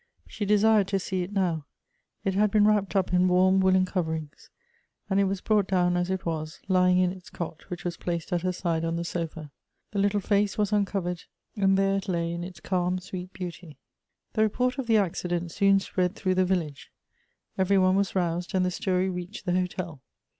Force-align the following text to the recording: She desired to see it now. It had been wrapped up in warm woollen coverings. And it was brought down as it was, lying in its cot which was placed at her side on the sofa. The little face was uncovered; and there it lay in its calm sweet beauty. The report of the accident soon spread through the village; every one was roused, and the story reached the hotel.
She 0.27 0.45
desired 0.47 0.87
to 0.87 0.99
see 0.99 1.21
it 1.21 1.31
now. 1.31 1.67
It 2.25 2.33
had 2.33 2.49
been 2.49 2.65
wrapped 2.65 2.95
up 2.95 3.13
in 3.13 3.27
warm 3.27 3.59
woollen 3.59 3.85
coverings. 3.85 4.49
And 5.11 5.19
it 5.19 5.25
was 5.25 5.41
brought 5.41 5.67
down 5.67 5.95
as 5.95 6.09
it 6.09 6.25
was, 6.25 6.59
lying 6.67 6.97
in 6.97 7.11
its 7.11 7.29
cot 7.29 7.69
which 7.69 7.83
was 7.85 7.97
placed 7.97 8.33
at 8.33 8.41
her 8.41 8.51
side 8.51 8.83
on 8.83 8.95
the 8.95 9.03
sofa. 9.03 9.51
The 9.91 9.99
little 9.99 10.19
face 10.19 10.57
was 10.57 10.73
uncovered; 10.73 11.25
and 11.55 11.77
there 11.77 11.97
it 11.97 12.09
lay 12.09 12.31
in 12.33 12.43
its 12.43 12.59
calm 12.59 12.97
sweet 12.97 13.31
beauty. 13.31 13.77
The 14.33 14.41
report 14.41 14.79
of 14.79 14.87
the 14.87 14.97
accident 14.97 15.51
soon 15.51 15.79
spread 15.79 16.15
through 16.15 16.33
the 16.33 16.45
village; 16.45 16.89
every 17.55 17.77
one 17.77 17.95
was 17.95 18.15
roused, 18.15 18.55
and 18.55 18.65
the 18.65 18.71
story 18.71 19.07
reached 19.07 19.45
the 19.45 19.53
hotel. 19.53 20.01